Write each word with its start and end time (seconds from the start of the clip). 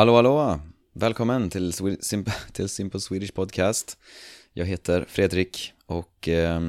Hallå 0.00 0.16
hallå! 0.16 0.60
Välkommen 0.92 1.50
till, 1.50 1.72
Sim 2.00 2.24
till 2.52 2.68
Simple 2.68 3.00
Swedish 3.00 3.34
Podcast. 3.34 3.98
Jag 4.52 4.66
heter 4.66 5.04
Fredrik 5.08 5.72
och 5.86 6.28
eh, 6.28 6.60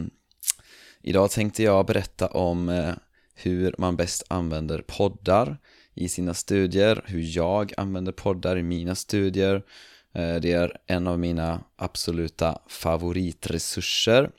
idag 1.02 1.31
tänkte 1.31 1.63
jag 1.63 1.86
berätta 1.86 2.28
om 2.28 2.70
eh, 2.70 2.94
hur 3.36 3.75
man 3.78 3.96
bäst 3.96 4.23
använder 4.28 4.84
poddar 4.88 5.57
i 5.94 6.09
sina 6.09 6.34
studier, 6.34 7.04
hur 7.05 7.38
jag 7.38 7.73
använder 7.77 8.12
poddar 8.12 8.57
i 8.57 8.63
mina 8.63 8.95
studier. 8.95 9.55
Eh, 10.13 10.36
Det 10.36 10.52
är 10.52 10.77
en 10.88 11.07
av 11.07 11.20
mina 11.20 11.63
absoluta 11.75 12.59
favoritresurser. 12.68 14.32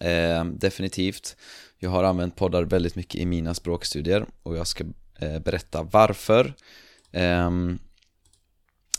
Eh, 0.00 0.44
Definitivt. 0.44 1.36
Jag 1.78 1.90
har 1.90 2.04
använt 2.04 2.36
poddar 2.36 2.62
väldigt 2.62 2.96
mycket 2.96 3.20
i 3.20 3.26
mina 3.26 3.54
språkstudier 3.54 4.26
och 4.42 4.56
jag 4.56 4.66
ska 4.66 4.84
eh, 5.18 5.38
berätta 5.38 5.82
varför. 5.82 6.54
Um, 7.14 7.78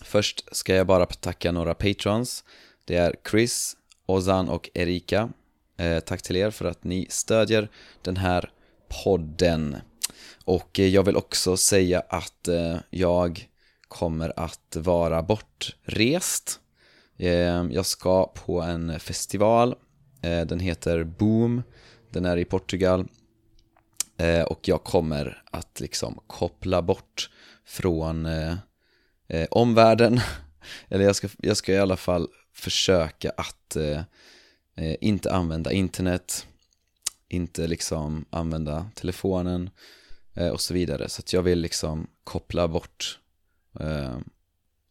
först 0.04 0.56
ska 0.56 0.76
jag 0.76 0.88
bara 0.88 1.06
tacka 1.06 1.52
några 1.52 1.74
patrons. 1.74 2.44
Det 2.86 2.96
är 2.96 3.16
Chris, 3.32 3.78
Ozan 4.06 4.50
och 4.50 4.70
Erika. 4.74 5.30
Eh, 5.78 6.00
tack 6.00 6.22
till 6.22 6.36
er 6.36 6.52
för 6.52 6.66
att 6.66 6.84
ni 6.84 7.08
stödjer 7.10 7.70
den 8.02 8.18
här 8.18 8.52
podden. 9.04 9.78
Och 10.46 10.80
eh, 10.80 10.88
jag 10.88 11.04
vill 11.04 11.18
också 11.18 11.58
säga 11.58 12.04
att 12.10 12.48
eh, 12.48 12.78
jag 12.90 13.48
kommer 13.88 14.40
att 14.40 14.78
vara 14.80 15.24
bortrest. 15.24 16.60
Eh, 17.18 17.64
jag 17.72 17.86
ska 17.86 18.28
på 18.28 18.62
en 18.62 19.00
festival. 19.00 19.76
Eh, 20.22 20.42
den 20.46 20.60
heter 20.60 21.04
Boom. 21.04 21.64
Den 22.12 22.26
är 22.26 22.38
i 22.38 22.46
Portugal. 22.46 23.08
Eh, 24.18 24.44
och 24.44 24.68
jag 24.68 24.84
kommer 24.84 25.44
att 25.52 25.80
liksom 25.80 26.20
koppla 26.28 26.82
bort 26.82 27.30
från 27.66 28.26
eh, 28.26 28.56
eh, 29.28 29.48
omvärlden. 29.52 30.20
Eller 30.90 31.06
jag 31.06 31.16
ska, 31.16 31.28
jag 31.38 31.58
ska 31.58 31.74
i 31.74 31.78
alla 31.78 31.98
fall 31.98 32.28
försöka 32.54 33.32
att 33.38 33.76
eh, 33.76 34.02
eh, 34.76 34.96
inte 35.02 35.34
använda 35.34 35.72
internet, 35.72 36.48
inte 37.28 37.68
liksom 37.68 38.26
använda 38.30 38.90
telefonen 38.96 39.70
eh, 40.34 40.48
och 40.48 40.62
så 40.62 40.74
vidare. 40.74 41.10
Så 41.10 41.20
att 41.20 41.34
jag 41.34 41.42
vill 41.42 41.60
liksom 41.60 42.08
koppla 42.24 42.68
bort 42.68 43.20
eh, 43.80 44.18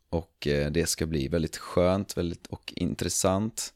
och 0.08 0.46
eh, 0.46 0.70
det 0.70 0.86
ska 0.86 1.06
bli 1.06 1.28
väldigt 1.28 1.56
skönt 1.56 2.17
väldigt, 2.17 2.46
och 2.46 2.72
intressant. 2.77 3.74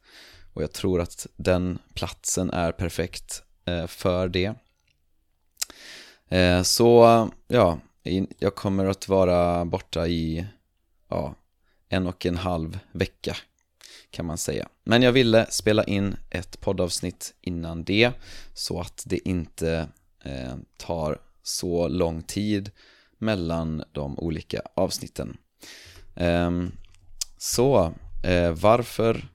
Och 0.53 0.63
jag 0.63 0.73
tror 0.73 1.01
att 1.01 1.27
den 1.37 1.79
platsen 1.95 2.51
är 2.51 2.73
perfekt 2.73 3.43
eh, 3.65 3.87
för 3.87 4.29
det. 4.29 4.55
Så 6.65 7.31
ja, 7.49 7.81
jag 8.39 8.55
kommer 8.55 8.85
att 8.85 9.09
vara 9.09 9.65
borta 9.65 10.07
i 10.07 10.47
ja, 11.09 11.35
en 11.89 12.07
och 12.07 12.27
en 12.27 12.37
halv 12.37 12.79
vecka 12.93 13.37
kan 14.11 14.27
man 14.27 14.39
säga. 14.39 14.69
Men 14.85 15.03
jag 15.03 15.13
ville 15.13 15.47
spela 15.51 15.85
in 15.85 16.17
ett 16.31 16.61
poddavsnitt 16.61 17.35
innan 17.41 17.85
det 17.85 18.13
så 18.55 18.81
att 18.81 19.03
det 19.07 19.29
inte 19.29 19.89
eh, 20.25 20.55
tar 20.77 21.19
så 21.43 21.89
lång 21.89 22.23
tid 22.23 22.71
mellan 23.19 23.85
de 23.93 24.19
olika 24.19 24.61
avsnitten. 24.75 25.37
Eh, 26.15 26.51
så 27.39 27.95
eh, 28.25 28.51
varför 28.51 29.29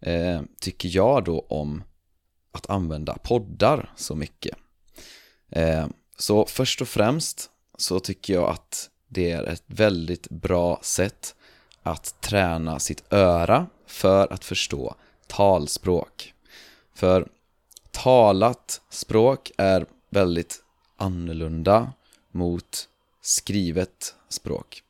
eh, 0.00 0.42
tycker 0.60 0.88
jag 0.92 1.24
då 1.24 1.40
om 1.40 1.82
att 2.52 2.70
använda 2.70 3.18
poddar 3.22 3.92
så 3.96 4.14
mycket? 4.14 4.56
Eh, 5.50 5.86
så 6.18 6.46
först 6.46 6.80
och 6.80 6.88
främst 6.88 7.50
så 7.76 8.00
tycker 8.00 8.34
jag 8.34 8.50
att 8.50 8.90
det 9.08 9.30
är 9.30 9.44
ett 9.44 9.64
väldigt 9.66 10.28
bra 10.28 10.80
sätt 10.82 11.34
att 11.82 12.20
träna 12.20 12.78
sitt 12.78 13.12
öra 13.12 13.66
för 13.86 14.32
att 14.32 14.44
förstå 14.44 14.94
talspråk. 15.26 16.34
För 16.94 17.28
talat 17.90 18.80
språk 18.90 19.50
är 19.56 19.86
väldigt 20.10 20.64
annorlunda 20.96 21.92
mot 22.30 22.88
skrivet 23.20 24.14
språk. 24.28 24.82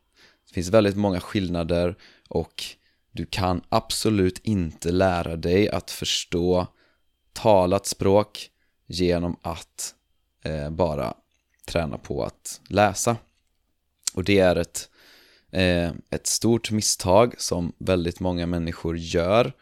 Det 0.48 0.54
finns 0.54 0.69
väldigt 0.69 0.97
många 0.97 1.20
skillnader 1.20 1.97
och 2.28 2.64
du 3.12 3.26
kan 3.26 3.62
absolut 3.69 4.38
inte 4.38 4.92
lära 4.92 5.36
dig 5.36 5.70
att 5.70 5.91
förstå 5.91 6.66
talat 7.32 7.86
språk 7.86 8.50
genom 8.86 9.36
att 9.42 9.94
eh, 10.42 10.70
bara 10.70 11.14
träna 11.64 11.98
på 11.98 12.25
att 12.25 12.60
läsa. 12.69 13.16
Och 14.14 14.25
det 14.25 14.38
är 14.38 14.56
ett, 14.56 14.88
eh, 15.50 15.92
ett 16.10 16.26
stort 16.26 16.70
misstag 16.70 17.34
som 17.38 17.72
väldigt 17.78 18.20
många 18.20 18.47
människor 18.47 18.97
gör 18.97 19.52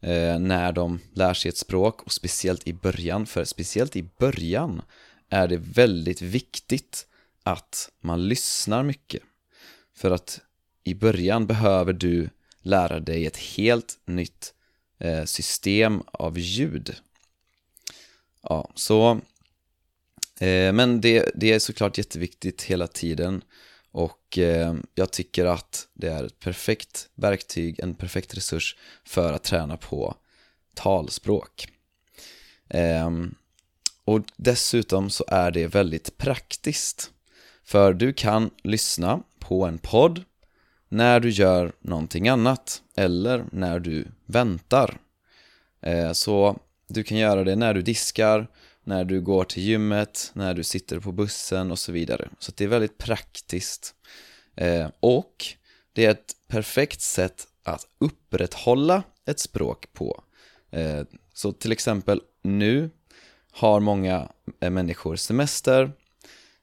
eh, 0.00 0.38
när 0.38 0.72
de 0.72 1.00
lär 1.14 1.34
sig 1.34 1.48
ett 1.48 1.56
språk 1.56 2.02
och 2.02 2.12
speciellt 2.12 2.66
i 2.66 2.72
början, 2.72 3.26
för 3.26 3.44
speciellt 3.44 3.96
i 3.96 4.02
början 4.02 4.82
är 5.28 5.48
det 5.48 5.56
väldigt 5.56 6.22
viktigt 6.22 7.06
att 7.42 7.90
man 8.00 8.28
lyssnar 8.28 8.82
mycket. 8.82 9.22
För 9.94 10.10
att 10.10 10.40
i 10.84 10.94
början 10.94 11.46
behöver 11.46 11.92
du 11.92 12.30
lära 12.62 13.00
dig 13.00 13.26
ett 13.26 13.36
helt 13.36 13.98
nytt 14.04 14.54
eh, 14.98 15.24
system 15.24 16.02
av 16.06 16.38
ljud. 16.38 16.96
Ja, 18.42 18.70
så 18.74 19.20
Eh, 20.40 20.72
men 20.72 21.00
det, 21.00 21.30
det 21.34 21.52
är 21.52 21.58
såklart 21.58 21.98
jätteviktigt 21.98 22.62
hela 22.62 22.86
tiden 22.86 23.42
och 23.92 24.38
eh, 24.38 24.74
jag 24.94 25.10
tycker 25.10 25.46
att 25.46 25.88
det 25.94 26.08
är 26.08 26.24
ett 26.24 26.40
perfekt 26.40 27.08
verktyg, 27.14 27.80
en 27.80 27.94
perfekt 27.94 28.34
resurs 28.34 28.76
för 29.04 29.32
att 29.32 29.42
träna 29.42 29.76
på 29.76 30.14
talspråk. 30.74 31.68
Ehm, 32.68 33.34
och 34.04 34.20
dessutom 34.36 35.10
så 35.10 35.24
är 35.28 35.50
det 35.50 35.66
väldigt 35.66 36.18
praktiskt. 36.18 37.10
För 37.64 37.92
du 37.92 38.12
kan 38.12 38.50
lyssna 38.62 39.22
på 39.38 39.64
en 39.64 39.78
podd 39.78 40.24
när 40.88 41.20
du 41.20 41.30
gör 41.30 41.72
någonting 41.80 42.28
annat 42.28 42.82
eller 42.96 43.44
när 43.52 43.80
du 43.80 44.06
väntar. 44.26 44.98
Eh, 45.82 46.12
så 46.12 46.58
du 46.88 47.02
kan 47.02 47.18
göra 47.18 47.44
det 47.44 47.56
när 47.56 47.74
du 47.74 47.82
diskar, 47.82 48.46
när 48.84 49.04
du 49.04 49.20
går 49.20 49.44
till 49.44 49.62
gymmet, 49.62 50.30
när 50.34 50.54
du 50.54 50.62
sitter 50.62 51.00
på 51.00 51.12
bussen 51.12 51.70
och 51.70 51.78
så 51.78 51.92
vidare. 51.92 52.28
Så 52.38 52.52
det 52.56 52.64
är 52.64 52.68
väldigt 52.68 52.98
praktiskt. 52.98 53.94
Eh, 54.56 54.88
och 55.00 55.46
det 55.92 56.04
är 56.04 56.10
ett 56.10 56.32
perfekt 56.48 57.00
sätt 57.00 57.46
att 57.62 57.86
upprätthålla 57.98 59.02
ett 59.26 59.40
språk 59.40 59.92
på. 59.92 60.24
Eh, 60.70 61.02
så 61.34 61.52
till 61.52 61.72
exempel 61.72 62.20
nu 62.42 62.90
har 63.50 63.80
många 63.80 64.28
eh, 64.60 64.70
människor 64.70 65.16
semester, 65.16 65.92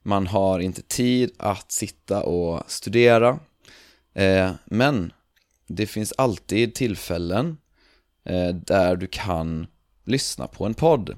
man 0.03 0.27
har 0.27 0.59
inte 0.59 0.81
tid 0.81 1.31
att 1.37 1.71
sitta 1.71 2.23
och 2.23 2.71
studera, 2.71 3.39
eh, 4.13 4.51
men 4.65 5.13
det 5.67 5.87
finns 5.87 6.13
alltid 6.17 6.75
tillfällen 6.75 7.57
eh, 8.23 8.49
där 8.49 8.95
du 8.95 9.07
kan 9.07 9.67
lyssna 10.03 10.47
på 10.47 10.65
en 10.65 10.73
podd. 10.73 11.17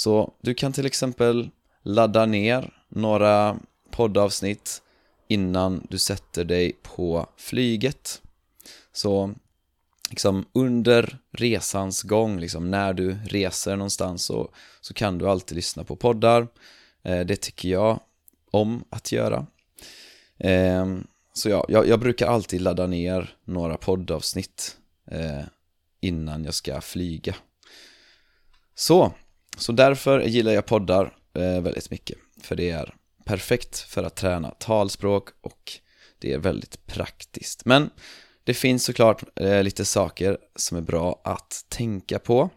Så 0.00 0.34
du 0.40 0.54
kan 0.54 0.72
till 0.72 0.86
exempel 0.86 1.50
ladda 1.82 2.26
ner 2.26 2.74
några 2.88 3.58
poddavsnitt 3.90 4.82
innan 5.28 5.86
du 5.90 5.98
sätter 5.98 6.44
dig 6.44 6.72
på 6.82 7.26
flyget. 7.36 8.22
Så 8.92 9.34
liksom 10.10 10.44
under 10.52 11.18
resans 11.32 12.02
gång, 12.02 12.40
liksom 12.40 12.70
när 12.70 12.92
du 12.92 13.18
reser 13.24 13.76
någonstans 13.76 14.24
så, 14.24 14.50
så 14.80 14.94
kan 14.94 15.18
du 15.18 15.28
alltid 15.28 15.56
lyssna 15.56 15.84
på 15.84 15.96
poddar. 15.96 16.48
Eh, 17.02 17.20
det 17.20 17.36
tycker 17.36 17.68
jag 17.68 18.00
om 18.50 18.84
att 18.90 19.12
göra. 19.12 19.46
Eh, 20.38 20.96
så 21.32 21.48
ja, 21.48 21.66
jag, 21.68 21.88
jag, 21.88 22.00
brukar 22.00 22.26
alltid 22.26 22.60
ladda 22.60 22.86
ner 22.86 23.34
några 23.44 23.76
poddavsnitt 23.76 24.76
eh, 25.10 25.44
innan 26.00 26.44
jag 26.44 26.54
ska 26.54 26.80
flyga. 26.80 27.34
Så, 28.74 29.12
så 29.56 29.72
därför 29.72 30.20
gillar 30.20 30.52
jag 30.52 30.66
poddar 30.66 31.16
eh, 31.34 31.60
väldigt 31.60 31.90
mycket. 31.90 32.18
För 32.42 32.56
det 32.56 32.70
är 32.70 32.94
perfekt 33.24 33.78
för 33.78 34.02
att 34.02 34.16
träna 34.16 34.50
talspråk 34.50 35.28
och 35.40 35.72
det 36.18 36.32
är 36.32 36.38
väldigt 36.38 36.86
praktiskt. 36.86 37.64
Men 37.64 37.90
det 38.44 38.54
finns 38.54 38.84
såklart 38.84 39.24
eh, 39.36 39.62
lite 39.62 39.84
saker 39.84 40.38
som 40.56 40.76
är 40.76 40.82
bra 40.82 41.20
att 41.24 41.64
tänka 41.68 42.18
på. 42.18 42.50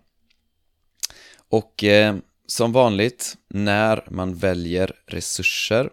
Och 1.49 1.83
eh, 1.83 2.15
som 2.47 2.71
vanligt, 2.71 3.37
när 3.47 4.07
man 4.09 4.35
väljer 4.35 4.91
resurser, 5.05 5.89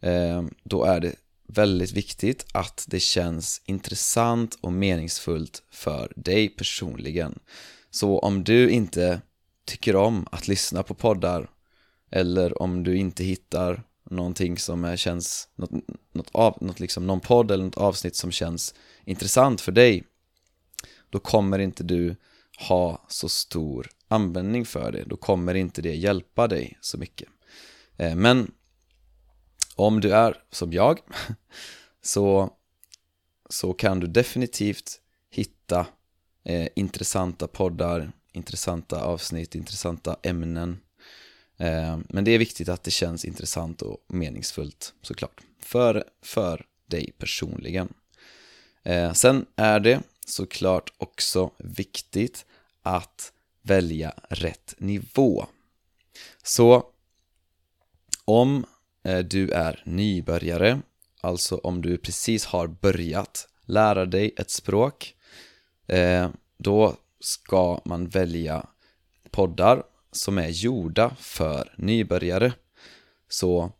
eh, 0.00 0.44
då 0.64 0.84
är 0.84 1.00
det 1.00 1.14
väldigt 1.48 1.92
viktigt 1.92 2.46
att 2.52 2.84
det 2.88 3.00
känns 3.00 3.62
intressant 3.64 4.58
och 4.60 4.72
meningsfullt 4.72 5.62
för 5.70 6.12
dig 6.16 6.48
personligen. 6.48 7.38
Så 7.90 8.18
om 8.18 8.44
du 8.44 8.70
inte 8.70 9.20
tycker 9.70 9.96
om 9.96 10.26
att 10.32 10.48
lyssna 10.48 10.82
på 10.82 10.94
poddar 10.94 11.50
eller 12.10 12.62
om 12.62 12.84
du 12.84 12.96
inte 12.96 13.24
hittar 13.24 13.82
någonting 14.10 14.58
som 14.58 14.96
känns, 14.96 15.48
något, 15.56 15.70
något, 16.12 16.30
av, 16.32 16.58
något 16.60 16.80
liksom, 16.80 17.06
någon 17.06 17.20
podd 17.20 17.50
eller 17.50 17.64
något 17.64 17.76
avsnitt 17.76 18.16
som 18.16 18.30
känns 18.30 18.74
intressant 19.04 19.60
för 19.60 19.72
dig 19.72 20.04
då 21.10 21.18
kommer 21.18 21.58
inte 21.58 21.84
du 21.84 22.16
ha 22.68 23.04
så 23.08 23.28
stor 23.28 23.88
användning 24.08 24.66
för 24.66 24.92
det, 24.92 25.04
då 25.06 25.16
kommer 25.16 25.54
inte 25.54 25.82
det 25.82 25.94
hjälpa 25.94 26.48
dig 26.48 26.78
så 26.80 26.98
mycket. 26.98 27.28
Eh, 27.96 28.14
men 28.14 28.50
om 29.76 30.00
du 30.00 30.14
är 30.14 30.42
som 30.50 30.72
jag 30.72 30.98
så, 32.02 32.50
så 33.48 33.72
kan 33.72 34.00
du 34.00 34.06
definitivt 34.06 35.00
hitta 35.30 35.86
eh, 36.44 36.68
intressanta 36.76 37.46
poddar, 37.46 38.12
intressanta 38.32 39.04
avsnitt, 39.04 39.54
intressanta 39.54 40.16
ämnen. 40.22 40.80
Eh, 41.56 41.98
men 42.08 42.24
det 42.24 42.30
är 42.30 42.38
viktigt 42.38 42.68
att 42.68 42.82
det 42.82 42.90
känns 42.90 43.24
intressant 43.24 43.82
och 43.82 43.98
meningsfullt 44.06 44.94
såklart, 45.02 45.40
för, 45.60 46.04
för 46.22 46.66
dig 46.86 47.12
personligen. 47.18 47.92
Eh, 48.82 49.12
sen 49.12 49.46
är 49.56 49.80
det 49.80 50.02
såklart 50.26 50.92
också 50.96 51.50
viktigt 51.58 52.46
att 52.82 53.32
välja 53.62 54.14
rätt 54.28 54.74
nivå. 54.78 55.46
Så 56.42 56.86
om 58.24 58.64
eh, 59.04 59.18
du 59.18 59.50
är 59.50 59.82
nybörjare, 59.86 60.80
alltså 61.20 61.56
om 61.56 61.82
du 61.82 61.98
precis 61.98 62.44
har 62.44 62.66
börjat 62.66 63.48
lära 63.64 64.06
dig 64.06 64.34
ett 64.36 64.50
språk, 64.50 65.14
då 66.58 66.96
ska 67.20 67.80
man 67.84 68.08
välja 68.08 68.66
poddar 69.30 69.82
som 70.12 70.38
är 70.38 70.48
gjorda 70.48 71.16
för 71.18 71.74
nybörjare. 71.76 72.52
Så 73.28 73.72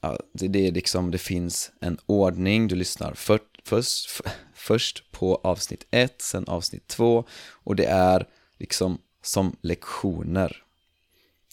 ja, 0.00 0.18
det, 0.32 0.66
är 0.66 0.72
liksom, 0.72 1.10
det 1.10 1.18
finns 1.18 1.72
en 1.80 1.98
ordning, 2.06 2.68
du 2.68 2.74
lyssnar 2.74 3.14
för, 3.14 3.40
först, 3.64 4.22
först 4.54 5.12
på 5.12 5.40
avsnitt 5.44 5.86
1, 5.90 6.22
sen 6.22 6.48
avsnitt 6.48 6.86
2 6.86 7.24
och 7.50 7.76
det 7.76 7.86
är 7.86 8.28
liksom 8.58 8.98
som 9.22 9.56
lektioner. 9.60 10.64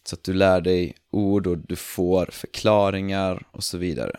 Så 0.03 0.15
att 0.15 0.23
du 0.23 0.33
lär 0.33 0.61
dig 0.61 0.95
ord 1.11 1.47
och 1.47 1.57
du 1.57 1.75
får 1.75 2.25
förklaringar 2.25 3.47
och 3.51 3.63
så 3.63 3.77
vidare. 3.77 4.17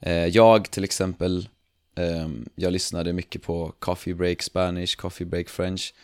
Eh, 0.00 0.26
jag 0.26 0.70
till 0.70 0.84
exempel, 0.84 1.48
Ehm, 2.00 2.48
jag 2.54 2.72
lyssnade 2.72 3.12
mycket 3.12 3.42
på 3.42 3.72
Coffee 3.78 4.14
Break 4.14 4.42
Spanish, 4.42 4.96
Coffee 4.96 5.24
Break 5.24 5.48
French 5.48 5.94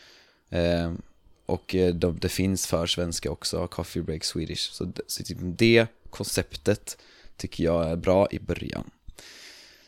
ehm, 0.50 1.02
och 1.46 1.74
eh, 1.74 1.94
det 1.94 2.28
finns 2.28 2.66
för 2.66 2.86
svenska 2.86 3.30
också, 3.30 3.66
Coffee 3.66 4.02
Break 4.02 4.24
Swedish. 4.24 4.72
Så 4.72 4.92
typ 5.24 5.38
det 5.40 5.86
konceptet 6.10 6.98
tycker 7.36 7.64
jag 7.64 7.90
är 7.90 7.96
bra 7.96 8.28
i 8.30 8.38
början. 8.38 8.90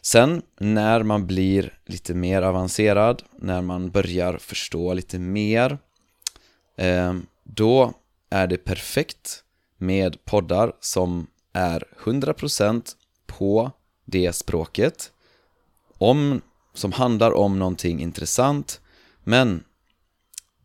Sen 0.02 0.42
när 0.58 1.02
man 1.02 1.26
blir 1.26 1.78
lite 1.86 2.14
mer 2.14 2.42
avancerad, 2.42 3.22
när 3.36 3.62
man 3.62 3.90
börjar 3.90 4.38
förstå 4.38 4.94
lite 4.94 5.18
mer, 5.18 5.78
ehm, 6.76 7.26
då 7.44 7.94
är 8.30 8.46
det 8.46 8.56
perfekt 8.56 9.44
med 9.76 10.24
poddar 10.24 10.72
som 10.80 11.26
är 11.52 11.84
100% 12.04 12.96
på 13.26 13.70
det 14.04 14.32
språket, 14.32 15.12
om, 15.98 16.40
som 16.74 16.92
handlar 16.92 17.32
om 17.32 17.58
någonting 17.58 18.00
intressant, 18.00 18.80
men 19.24 19.64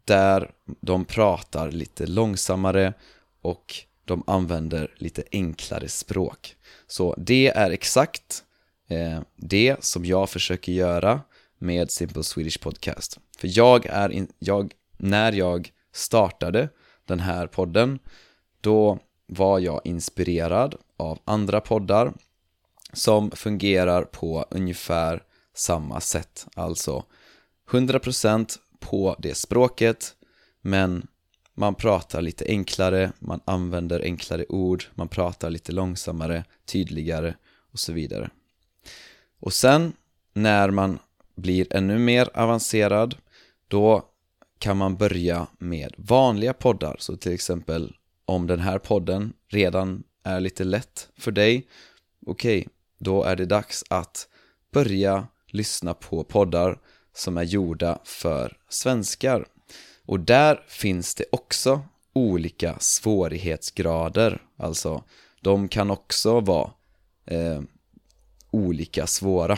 där 0.06 0.52
de 0.82 1.06
pratar 1.06 1.72
lite 1.72 2.06
långsammare 2.06 2.94
och 3.42 3.76
de 4.06 4.24
använder 4.28 4.92
lite 4.98 5.24
enklare 5.32 5.88
språk. 5.88 6.56
Så 6.88 7.16
det 7.18 7.48
är 7.48 7.72
exakt 7.72 8.44
eh, 8.88 9.22
det 9.36 9.84
som 9.84 10.06
jag 10.06 10.30
försöker 10.30 10.72
göra 10.72 11.22
med 11.58 11.92
Simple 11.92 12.24
Swedish 12.24 12.60
Podcast. 12.60 13.20
För 13.38 13.58
jag 13.58 13.86
är, 13.86 14.10
in, 14.10 14.28
jag, 14.40 14.74
när 14.98 15.32
jag 15.32 15.72
startade 15.94 16.70
den 17.06 17.20
här 17.20 17.48
podden, 17.48 18.00
då 18.62 19.00
var 19.28 19.60
jag 19.60 19.82
inspirerad 19.84 20.76
av 20.98 21.20
andra 21.26 21.62
poddar 21.62 22.14
som 22.94 23.31
fungerar 23.31 24.04
på 24.04 24.45
ungefär 24.50 25.24
samma 25.54 26.00
sätt. 26.01 26.48
Alltså 26.56 27.06
100% 27.69 28.57
på 28.80 29.16
det 29.19 29.38
språket, 29.38 30.16
men 30.62 31.07
man 31.54 31.75
pratar 31.75 32.22
lite 32.22 32.45
enklare, 32.48 33.12
man 33.19 33.40
använder 33.45 34.00
enklare 34.00 34.45
ord, 34.50 34.84
man 34.95 35.07
pratar 35.07 35.50
lite 35.50 35.72
långsammare, 35.72 36.45
tydligare 36.66 37.36
och 37.72 37.80
så 37.80 37.94
vidare. 37.94 38.30
Och 39.39 39.54
sen 39.54 39.94
när 40.34 40.72
man 40.72 41.00
blir 41.36 41.68
ännu 41.74 42.00
mer 42.00 42.30
avancerad, 42.34 43.16
då 43.68 44.10
kan 44.60 44.78
man 44.78 44.96
börja 44.96 45.48
med 45.57 45.94
vanliga 45.98 46.54
poddar. 46.54 46.96
Så 47.00 47.18
till 47.18 47.34
exempel 47.34 47.96
om 48.25 48.48
den 48.48 48.60
här 48.60 48.80
podden 48.80 49.34
redan 49.48 50.04
är 50.24 50.39
lite 50.39 50.63
lätt 50.63 51.10
för 51.18 51.31
dig, 51.31 51.68
okej, 52.25 52.60
okay, 52.60 52.73
då 53.04 53.24
är 53.24 53.36
det 53.36 53.46
dags 53.46 53.84
att 53.90 54.28
börja 54.72 55.28
lyssna 55.48 55.94
på 55.94 56.24
poddar 56.24 56.80
som 57.14 57.38
är 57.38 57.44
gjorda 57.44 58.00
för 58.04 58.58
svenskar. 58.70 59.46
Och 60.06 60.20
där 60.20 60.64
finns 60.68 61.16
det 61.16 61.26
också 61.32 61.82
olika 62.14 62.80
svårighetsgrader, 62.80 64.42
alltså 64.58 65.04
de 65.42 65.68
kan 65.68 65.92
också 65.92 66.40
vara 66.40 66.72
eh, 67.26 67.62
olika 68.52 69.08
svåra. 69.08 69.58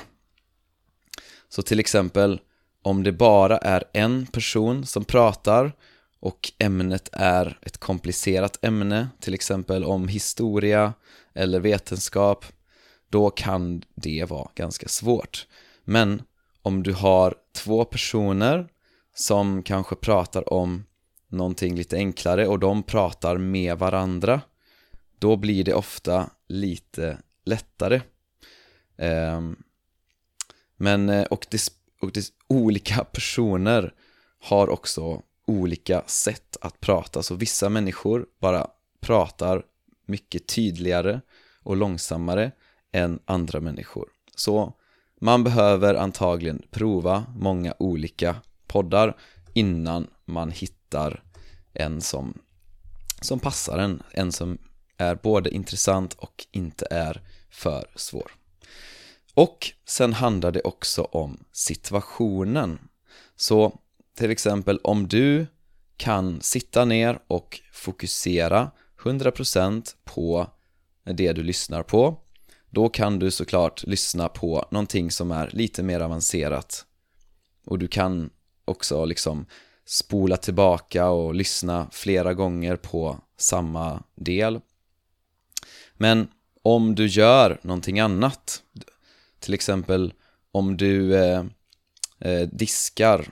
Så 1.50 1.62
till 1.62 1.80
exempel 1.80 2.40
om 2.82 3.04
det 3.04 3.12
bara 3.12 3.58
är 3.58 3.84
en 3.94 4.26
person 4.26 4.86
som 4.86 5.06
pratar 5.06 5.72
och 6.20 6.52
ämnet 6.60 7.10
är 7.12 7.60
ett 7.62 7.78
komplicerat 7.78 8.60
ämne, 8.62 9.08
till 9.20 9.34
exempel 9.34 9.84
om 9.84 10.08
historia 10.08 10.94
eller 11.34 11.60
vetenskap, 11.60 12.46
då 13.10 13.30
kan 13.30 13.84
det 13.96 14.30
vara 14.30 14.50
ganska 14.56 14.88
svårt. 14.88 15.48
Men 15.84 16.22
om 16.62 16.84
du 16.84 16.94
har 16.94 17.36
två 17.54 17.86
personer 17.86 18.68
som 19.16 19.64
kanske 19.64 19.96
pratar 19.96 20.54
om 20.54 20.86
någonting 21.28 21.76
lite 21.76 21.96
enklare 21.96 22.48
och 22.48 22.60
de 22.60 22.84
pratar 22.84 23.38
med 23.38 23.78
varandra, 23.78 24.42
då 25.20 25.36
blir 25.36 25.64
det 25.64 25.74
ofta 25.74 26.30
lite 26.48 27.18
lättare. 27.46 28.02
Ehm, 28.98 29.56
men, 30.78 31.10
eh, 31.10 31.26
och 31.26 31.46
det, 31.52 31.70
och 32.02 32.12
det, 32.12 32.26
olika 32.48 33.04
personer 33.14 33.94
har 34.40 34.70
också 34.70 35.22
olika 35.48 36.04
sätt 36.08 36.58
att 36.62 36.80
prata, 36.80 37.24
så 37.24 37.36
vissa 37.36 37.70
människor 37.70 38.26
bara 38.40 38.68
pratar 39.00 39.64
mycket 40.06 40.48
tydligare 40.48 41.22
och 41.64 41.76
långsammare 41.76 42.52
än 42.96 43.20
andra 43.26 43.60
människor. 43.60 44.10
Så 44.36 44.74
man 45.22 45.44
behöver 45.44 45.96
antagligen 45.96 46.62
prova 46.72 47.26
många 47.38 47.74
olika 47.80 48.36
poddar 48.68 49.18
innan 49.54 50.08
man 50.26 50.52
hittar 50.52 51.24
en 51.74 52.02
som, 52.02 52.34
som 53.22 53.40
passar 53.40 53.78
en, 53.78 54.04
en 54.12 54.32
som 54.32 54.58
är 54.98 55.16
både 55.16 55.50
intressant 55.50 56.14
och 56.14 56.46
inte 56.52 56.88
är 56.92 57.22
för 57.50 57.88
svår. 57.96 58.32
Och 59.34 59.72
sen 59.86 60.14
handlar 60.14 60.52
det 60.52 60.62
också 60.62 61.04
om 61.04 61.44
situationen. 61.52 62.80
Så 63.36 63.80
till 64.18 64.32
exempel 64.32 64.80
om 64.84 65.08
du 65.08 65.48
kan 65.98 66.42
sitta 66.42 66.86
ner 66.86 67.20
och 67.28 67.62
fokusera 67.74 68.72
100% 69.04 69.96
på 70.04 70.48
det 71.04 71.34
du 71.34 71.44
lyssnar 71.44 71.84
på 71.84 72.25
då 72.70 72.90
kan 72.90 73.20
du 73.20 73.32
såklart 73.32 73.84
lyssna 73.84 74.30
på 74.30 74.68
någonting 74.72 75.12
som 75.12 75.32
är 75.32 75.50
lite 75.54 75.84
mer 75.84 76.00
avancerat 76.00 76.86
och 77.66 77.80
du 77.80 77.88
kan 77.88 78.30
också 78.66 79.06
liksom 79.06 79.46
spola 79.86 80.38
tillbaka 80.38 81.10
och 81.10 81.36
lyssna 81.36 81.88
flera 81.92 82.34
gånger 82.34 82.76
på 82.76 83.20
samma 83.38 84.04
del 84.16 84.60
men 85.94 86.28
om 86.62 86.96
du 86.96 87.08
gör 87.08 87.60
någonting 87.62 88.00
annat 88.00 88.62
till 89.40 89.54
exempel 89.54 90.14
om 90.52 90.78
du 90.78 91.16
eh, 91.16 91.44
eh, 92.20 92.48
diskar, 92.52 93.30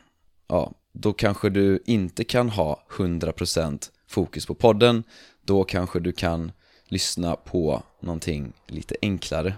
ja, 0.48 0.72
då 0.92 1.14
kanske 1.14 1.50
du 1.50 1.84
inte 1.86 2.24
kan 2.24 2.50
ha 2.50 2.86
100% 2.90 3.90
fokus 4.08 4.46
på 4.46 4.56
podden. 4.56 5.04
Då 5.42 5.64
kanske 5.64 6.00
du 6.00 6.12
kan 6.12 6.52
lyssna 6.86 7.36
på 7.36 7.84
någonting 8.04 8.54
lite 8.68 8.96
enklare. 9.02 9.56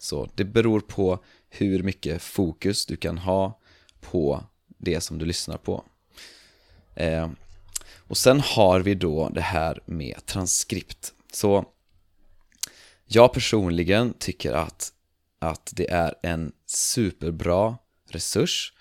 Så 0.00 0.28
det 0.34 0.44
beror 0.44 0.80
på 0.80 1.18
hur 1.48 1.82
mycket 1.82 2.22
fokus 2.22 2.86
du 2.86 2.96
kan 2.96 3.18
ha 3.18 3.60
på 4.00 4.44
det 4.78 5.00
som 5.00 5.18
du 5.18 5.24
lyssnar 5.24 5.56
på. 5.56 5.84
Eh, 6.94 7.30
och 8.08 8.16
sen 8.16 8.40
har 8.40 8.80
vi 8.80 8.94
då 8.94 9.28
det 9.28 9.40
här 9.40 9.80
med 9.86 10.26
transkript. 10.26 11.14
Så 11.32 11.64
Jag 13.06 13.32
personligen 13.32 14.14
tycker 14.18 14.52
att, 14.52 14.92
att 15.38 15.72
det 15.74 15.90
är 15.90 16.14
en 16.22 16.52
superbra 16.66 17.78
resurs 18.08 18.72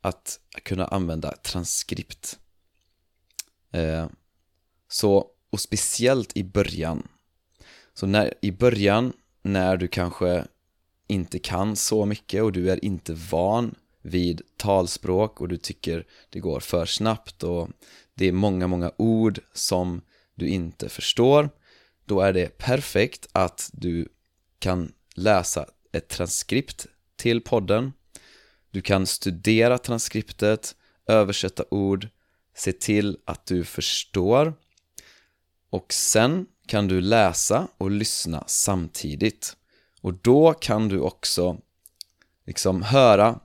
att 0.00 0.40
kunna 0.62 0.86
använda 0.86 1.36
transkript. 1.36 2.38
Eh, 3.72 4.06
så, 4.88 5.26
och 5.50 5.60
speciellt 5.60 6.36
i 6.36 6.44
början. 6.44 7.08
Så 7.98 8.06
när, 8.06 8.34
i 8.42 8.52
början, 8.52 9.12
när 9.42 9.76
du 9.76 9.88
kanske 9.88 10.44
inte 11.08 11.38
kan 11.38 11.76
så 11.76 12.06
mycket 12.06 12.42
och 12.42 12.52
du 12.52 12.70
är 12.70 12.84
inte 12.84 13.14
van 13.30 13.74
vid 14.02 14.42
talspråk 14.56 15.40
och 15.40 15.48
du 15.48 15.56
tycker 15.56 16.06
det 16.30 16.40
går 16.40 16.60
för 16.60 16.86
snabbt 16.86 17.42
och 17.42 17.68
det 18.14 18.26
är 18.26 18.32
många, 18.32 18.66
många 18.66 18.92
ord 18.96 19.40
som 19.52 20.00
du 20.34 20.48
inte 20.48 20.88
förstår 20.88 21.50
då 22.06 22.20
är 22.20 22.32
det 22.32 22.58
perfekt 22.58 23.28
att 23.32 23.70
du 23.72 24.08
kan 24.58 24.92
läsa 25.14 25.66
ett 25.92 26.08
transkript 26.08 26.86
till 27.16 27.40
podden. 27.40 27.92
Du 28.70 28.82
kan 28.82 29.06
studera 29.06 29.78
transkriptet, 29.78 30.76
översätta 31.06 31.64
ord, 31.70 32.08
se 32.54 32.72
till 32.72 33.18
att 33.24 33.46
du 33.46 33.64
förstår. 33.64 34.54
Och 35.70 35.92
sen 35.92 36.46
kan 36.66 36.88
du 36.88 37.00
läsa 37.00 37.68
och 37.78 37.90
lyssna 37.90 38.44
samtidigt 38.46 39.56
och 40.00 40.14
då 40.14 40.52
kan 40.52 40.88
du 40.88 41.00
också 41.00 41.56
liksom 42.46 42.82
höra 42.82 43.40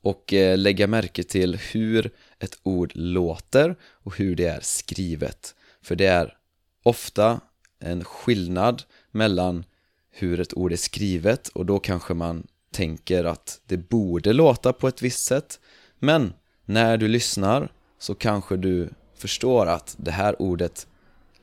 och 0.00 0.32
eh, 0.32 0.58
lägga 0.58 0.86
märke 0.86 1.22
till 1.22 1.56
hur 1.56 2.10
ett 2.38 2.58
ord 2.62 2.92
låter 2.94 3.76
och 3.82 4.16
hur 4.16 4.36
det 4.36 4.46
är 4.46 4.60
skrivet. 4.60 5.54
För 5.82 5.96
det 5.96 6.06
är 6.06 6.36
ofta 6.82 7.40
en 7.78 8.04
skillnad 8.04 8.82
mellan 9.10 9.64
hur 10.10 10.40
ett 10.40 10.54
ord 10.54 10.72
är 10.72 10.76
skrivet 10.76 11.48
och 11.48 11.66
då 11.66 11.78
kanske 11.78 12.14
man 12.14 12.46
tänker 12.70 13.24
att 13.24 13.60
det 13.66 13.76
borde 13.76 14.32
låta 14.32 14.72
på 14.72 14.88
ett 14.88 15.02
visst 15.02 15.24
sätt 15.24 15.60
men 15.98 16.32
när 16.64 16.96
du 16.96 17.08
lyssnar 17.08 17.72
så 17.98 18.14
kanske 18.14 18.56
du 18.56 18.90
förstår 19.14 19.66
att 19.66 19.96
det 19.98 20.10
här 20.10 20.42
ordet 20.42 20.86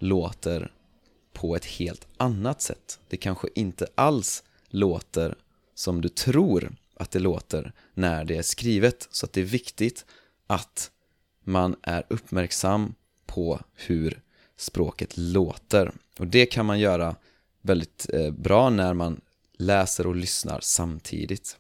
låter 0.02 0.72
på 1.34 1.56
ett 1.56 1.66
helt 1.66 2.08
annat 2.18 2.62
sätt. 2.62 3.00
Det 3.08 3.18
kanske 3.18 3.48
inte 3.56 3.88
alls 3.96 4.44
låter 4.70 5.36
som 5.76 6.02
du 6.02 6.10
tror 6.10 6.76
att 6.96 7.12
det 7.12 7.20
låter 7.20 7.74
när 7.94 8.26
det 8.26 8.38
är 8.38 8.42
skrivet. 8.42 9.08
Så 9.12 9.26
att 9.26 9.34
det 9.34 9.42
är 9.42 9.46
viktigt 9.46 10.06
att 10.48 10.92
man 11.44 11.76
är 11.82 12.04
uppmärksam 12.08 12.96
på 13.26 13.60
hur 13.76 14.22
språket 14.58 15.18
låter. 15.18 15.92
Och 16.20 16.28
det 16.28 16.46
kan 16.46 16.66
man 16.66 16.80
göra 16.80 17.16
väldigt 17.62 18.10
eh, 18.14 18.32
bra 18.32 18.70
när 18.70 18.94
man 18.94 19.22
läser 19.58 20.08
och 20.08 20.16
lyssnar 20.16 20.60
samtidigt. 20.62 21.58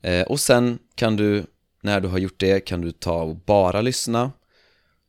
Eh, 0.00 0.26
och 0.26 0.40
sen 0.40 0.78
kan 0.94 1.16
du, 1.16 1.46
när 1.80 2.00
du 2.00 2.08
har 2.08 2.18
gjort 2.18 2.40
det, 2.40 2.60
kan 2.60 2.80
du 2.80 2.92
ta 2.92 3.22
och 3.22 3.36
bara 3.36 3.80
lyssna 3.80 4.32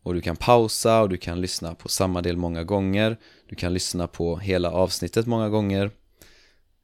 och 0.03 0.13
du 0.13 0.21
kan 0.21 0.35
pausa 0.35 1.01
och 1.01 1.09
du 1.09 1.17
kan 1.17 1.41
lyssna 1.41 1.75
på 1.75 1.89
samma 1.89 2.21
del 2.21 2.37
många 2.37 2.63
gånger. 2.63 3.17
Du 3.49 3.55
kan 3.55 3.73
lyssna 3.73 4.07
på 4.07 4.37
hela 4.37 4.71
avsnittet 4.71 5.27
många 5.27 5.49
gånger. 5.49 5.91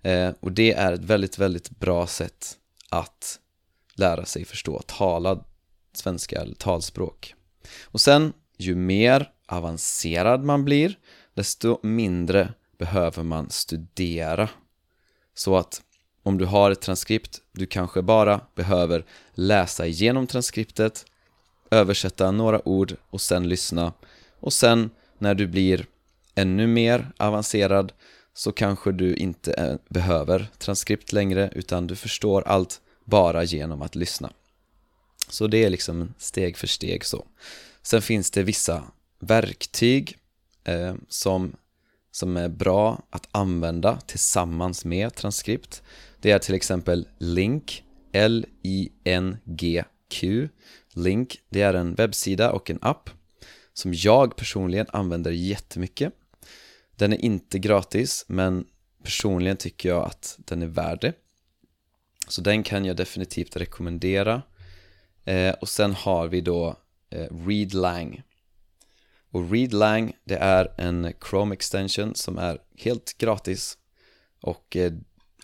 Eh, 0.02 0.32
Och 0.40 0.52
det 0.52 0.74
är 0.74 0.94
ett 0.94 1.04
väldigt, 1.04 1.38
väldigt 1.38 1.70
bra 1.70 2.08
sätt 2.08 2.58
att 2.90 3.40
lära 3.96 4.26
sig 4.26 4.46
förstå 4.46 4.82
talad 4.88 5.44
svenska 5.94 6.42
eller 6.42 6.56
talspråk. 6.56 7.36
Och 7.84 8.02
sen, 8.02 8.34
ju 8.58 8.76
mer 8.76 9.32
avancerad 9.48 10.44
man 10.44 10.66
blir 10.66 10.98
desto 11.34 11.80
mindre 11.84 12.54
behöver 12.78 13.24
man 13.24 13.50
studera. 13.50 14.50
Så 15.34 15.58
att 15.58 15.82
om 16.24 16.38
du 16.38 16.46
har 16.46 16.72
ett 16.72 16.82
transkript, 16.82 17.42
du 17.52 17.66
kanske 17.66 18.02
bara 18.02 18.42
behöver 18.56 19.06
läsa 19.34 19.88
igenom 19.88 20.28
transkriptet 20.28 21.06
översätta 21.72 22.32
några 22.32 22.68
ord 22.68 22.96
och 23.10 23.22
sen 23.22 23.50
lyssna 23.50 23.94
och 24.40 24.54
sen 24.54 24.90
när 25.18 25.36
du 25.36 25.48
blir 25.48 25.86
ännu 26.36 26.68
mer 26.68 27.12
avancerad 27.18 27.94
så 28.34 28.52
kanske 28.52 28.92
du 28.92 29.16
inte 29.16 29.52
eh, 29.52 29.76
behöver 29.90 30.48
transkript 30.58 31.14
längre 31.14 31.52
utan 31.56 31.88
du 31.88 31.96
förstår 31.96 32.48
allt 32.48 32.82
bara 33.06 33.44
genom 33.44 33.82
att 33.82 33.96
lyssna. 33.96 34.32
Så 35.30 35.48
det 35.48 35.66
är 35.66 35.70
liksom 35.70 36.14
steg 36.18 36.58
för 36.58 36.68
steg 36.68 37.06
så. 37.06 37.26
Sen 37.82 38.02
finns 38.02 38.32
det 38.32 38.44
vissa 38.44 38.84
verktyg 39.20 40.18
eh, 40.64 40.96
som, 41.10 41.56
som 42.12 42.38
är 42.38 42.50
bra 42.50 43.02
att 43.10 43.28
använda 43.32 44.00
tillsammans 44.06 44.86
med 44.86 45.16
transkript. 45.16 45.84
Det 46.22 46.32
är 46.32 46.40
till 46.40 46.56
exempel 46.56 47.08
Link, 47.18 47.84
L-I-N-G-Q 48.12 48.90
Link, 50.98 51.42
det 51.50 51.62
är 51.62 51.74
en 51.74 51.96
webbsida 51.96 52.52
och 52.52 52.70
en 52.70 52.80
app 52.82 53.10
som 53.74 53.94
jag 53.94 54.36
personligen 54.36 54.86
använder 54.90 55.32
jättemycket. 55.32 56.14
Den 56.96 57.14
är 57.14 57.26
inte 57.26 57.60
gratis, 57.60 58.26
men 58.28 58.66
personligen 59.04 59.58
tycker 59.58 59.90
jag 59.90 60.06
att 60.06 60.36
den 60.38 60.62
är 60.62 60.68
värd 60.68 61.02
det. 61.02 61.14
Så 62.28 62.42
den 62.42 62.64
kan 62.64 62.86
jag 62.86 62.96
definitivt 62.96 63.56
rekommendera. 63.56 64.42
Eh, 65.26 65.54
och 65.54 65.70
sen 65.70 65.94
har 65.94 66.28
vi 66.28 66.42
då 66.42 66.76
eh, 67.10 67.48
ReadLang. 67.48 68.24
Och 69.32 69.52
ReadLang, 69.52 70.14
det 70.24 70.38
är 70.38 70.74
en 70.78 71.14
Chrome 71.30 71.54
extension 71.54 72.16
som 72.16 72.38
är 72.38 72.58
helt 72.78 73.18
gratis. 73.18 73.78
Och 74.42 74.76
eh, 74.76 74.94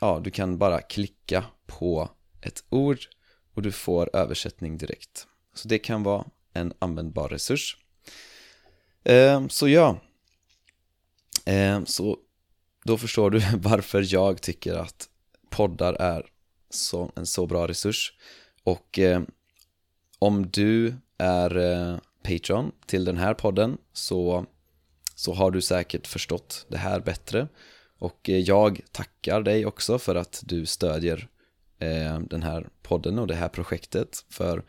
ja, 0.02 0.22
du 0.24 0.32
kan 0.32 0.58
bara 0.58 0.82
klicka 0.82 1.46
på 1.66 2.10
ett 2.42 2.64
ord 2.70 3.00
och 3.54 3.62
du 3.62 3.72
får 3.72 4.10
översättning 4.14 4.78
direkt. 4.78 5.28
Så 5.54 5.68
det 5.68 5.80
kan 5.80 6.04
vara 6.04 6.26
en 6.54 6.74
användbar 6.80 7.30
resurs. 7.30 7.78
Ehm, 9.04 9.50
så 9.50 9.68
ja, 9.68 10.00
ehm, 11.46 11.86
så 11.86 12.18
då 12.84 12.98
förstår 12.98 13.30
du 13.30 13.42
varför 13.58 14.14
jag 14.14 14.42
tycker 14.42 14.74
att 14.74 15.10
poddar 15.50 15.94
är 15.94 16.26
så, 16.70 17.12
en 17.16 17.26
så 17.26 17.46
bra 17.48 17.68
resurs. 17.68 18.14
Och 18.64 19.00
ehm, 19.00 19.26
om 20.20 20.50
du 20.52 20.96
är 21.18 21.58
eh, 21.58 21.98
Patreon 22.24 22.72
till 22.86 23.06
den 23.06 23.18
här 23.18 23.34
podden 23.34 23.78
så, 23.94 24.46
så 25.16 25.34
har 25.34 25.52
du 25.52 25.62
säkert 25.62 26.08
förstått 26.08 26.66
det 26.70 26.78
här 26.78 27.00
bättre. 27.00 27.48
Och 27.98 28.30
eh, 28.30 28.40
jag 28.40 28.82
tackar 28.92 29.42
dig 29.42 29.66
också 29.66 30.00
för 30.00 30.16
att 30.16 30.44
du 30.46 30.66
stödjer 30.66 31.28
eh, 31.80 32.20
den 32.20 32.44
här 32.44 32.70
podden 32.82 33.20
och 33.20 33.28
det 33.28 33.36
här 33.36 33.50
projektet. 33.50 34.26
För 34.30 34.64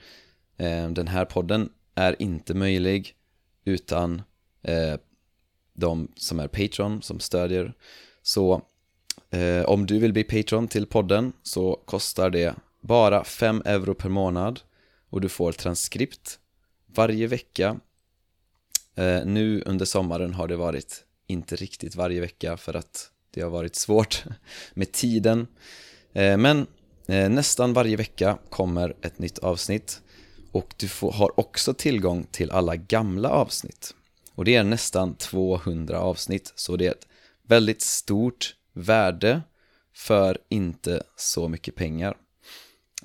Eh, 0.56 0.88
den 0.88 1.08
här 1.08 1.24
podden 1.24 1.68
är 1.94 2.22
inte 2.22 2.54
möjlig 2.54 3.14
utan 3.64 4.22
eh, 4.62 4.94
de 5.72 6.12
som 6.16 6.40
är 6.40 6.48
Patreon 6.48 7.02
som 7.02 7.20
stödjer. 7.20 7.74
Så 8.22 8.62
eh, 9.30 9.64
om 9.64 9.86
du 9.86 9.98
vill 9.98 10.12
bli 10.12 10.24
Patreon 10.24 10.68
till 10.68 10.86
podden 10.86 11.32
så 11.42 11.82
kostar 11.84 12.30
det 12.30 12.54
bara 12.80 13.24
5 13.24 13.62
euro 13.64 13.94
per 13.94 14.08
månad 14.08 14.60
och 15.10 15.20
du 15.20 15.28
får 15.28 15.52
transkript 15.52 16.38
varje 16.86 17.26
vecka. 17.26 17.80
Nu 19.24 19.62
under 19.66 19.84
sommaren 19.84 20.34
har 20.34 20.48
det 20.48 20.56
varit 20.56 21.04
inte 21.26 21.56
riktigt 21.56 21.94
varje 21.94 22.20
vecka 22.20 22.56
för 22.56 22.76
att 22.76 23.10
det 23.30 23.40
har 23.40 23.50
varit 23.50 23.76
svårt 23.76 24.24
med 24.74 24.92
tiden. 24.92 25.46
Men 26.12 26.66
nästan 27.06 27.72
varje 27.72 27.96
vecka 27.96 28.38
kommer 28.50 28.96
ett 29.02 29.18
nytt 29.18 29.38
avsnitt 29.38 30.02
och 30.54 30.74
du 30.76 30.88
får, 30.88 31.12
har 31.12 31.40
också 31.40 31.74
tillgång 31.74 32.26
till 32.30 32.50
alla 32.50 32.76
gamla 32.76 33.28
avsnitt. 33.28 33.94
Och 34.34 34.44
det 34.44 34.54
är 34.54 34.64
nästan 34.64 35.14
200 35.14 36.00
avsnitt, 36.00 36.52
så 36.56 36.76
det 36.76 36.86
är 36.86 36.90
ett 36.90 37.08
väldigt 37.42 37.82
stort 37.82 38.56
värde 38.72 39.42
för 39.94 40.38
inte 40.48 41.02
så 41.16 41.48
mycket 41.48 41.74
pengar. 41.74 42.16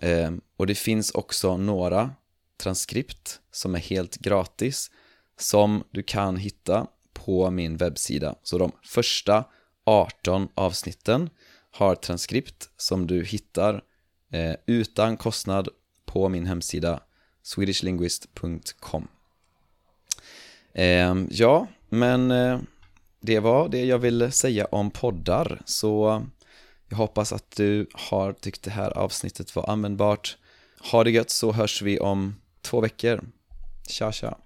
Eh, 0.01 0.31
och 0.57 0.67
det 0.67 0.75
finns 0.75 1.11
också 1.11 1.57
några 1.57 2.11
transkript 2.57 3.39
som 3.51 3.75
är 3.75 3.79
helt 3.79 4.17
gratis 4.17 4.91
som 5.37 5.83
du 5.91 6.03
kan 6.03 6.37
hitta 6.37 6.87
på 7.13 7.51
min 7.51 7.77
webbsida. 7.77 8.35
Så 8.43 8.57
de 8.57 8.71
första 8.83 9.43
18 9.85 10.47
avsnitten 10.55 11.29
har 11.71 11.95
transkript 11.95 12.69
som 12.77 13.07
du 13.07 13.23
hittar 13.23 13.83
eh, 14.31 14.55
utan 14.65 15.17
kostnad 15.17 15.69
på 16.05 16.29
min 16.29 16.45
hemsida 16.45 16.99
swedishlinguist.com 17.43 19.07
eh, 20.73 21.15
Ja, 21.29 21.67
men 21.89 22.31
eh, 22.31 22.59
det 23.21 23.39
var 23.39 23.69
det 23.69 23.85
jag 23.85 23.99
ville 23.99 24.31
säga 24.31 24.65
om 24.65 24.91
poddar 24.91 25.61
så 25.65 26.23
jag 26.89 26.97
hoppas 26.97 27.33
att 27.33 27.51
du 27.55 27.87
har 27.93 28.33
tyckt 28.33 28.63
det 28.63 28.71
här 28.71 28.97
avsnittet 28.97 29.55
var 29.55 29.69
användbart. 29.69 30.37
Ha 30.91 31.03
det 31.03 31.11
gött 31.11 31.29
så 31.29 31.51
hörs 31.51 31.81
vi 31.81 31.99
om 31.99 32.35
två 32.61 32.81
veckor. 32.81 33.21
Tja 33.87 34.11
tja. 34.11 34.37